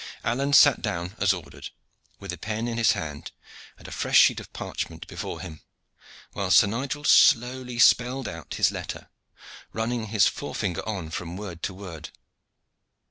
[0.23, 1.69] Alleyne sat down as ordered,
[2.19, 3.31] with a pen in his hand
[3.77, 5.61] and a fresh sheet of parchment before him,
[6.31, 9.09] while Sir Nigel slowly spelled out his letter,
[9.73, 12.09] running his forefinger on from word to word.